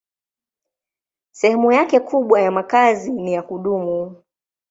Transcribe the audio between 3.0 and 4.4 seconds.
ni ya kudumu.